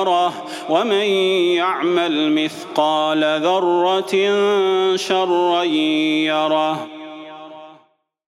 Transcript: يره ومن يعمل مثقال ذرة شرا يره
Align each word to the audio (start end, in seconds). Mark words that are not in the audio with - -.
يره 0.00 0.32
ومن 0.68 1.06
يعمل 1.56 2.32
مثقال 2.32 3.24
ذرة 3.42 4.14
شرا 4.96 5.62
يره 5.62 7.01